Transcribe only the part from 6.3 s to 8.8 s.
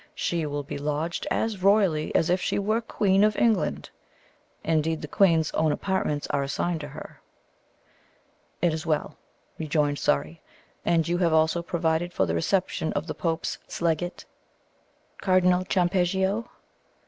are assigned her." "It